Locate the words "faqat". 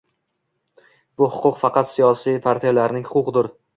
1.65-1.91